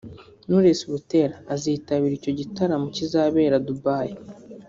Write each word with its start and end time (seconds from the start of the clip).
Knowless 0.45 0.81
Butera 0.91 1.35
azitabira 1.53 2.13
icyo 2.19 2.31
gitaramo 2.39 2.87
kizabera 2.95 3.55
Dubai 3.67 4.11